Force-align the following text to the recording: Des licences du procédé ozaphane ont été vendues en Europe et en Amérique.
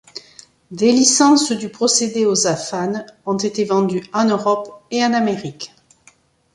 Des 0.71 0.91
licences 0.91 1.51
du 1.51 1.69
procédé 1.69 2.25
ozaphane 2.25 3.05
ont 3.27 3.37
été 3.37 3.65
vendues 3.65 4.03
en 4.13 4.25
Europe 4.25 4.83
et 4.89 5.05
en 5.05 5.13
Amérique. 5.13 5.75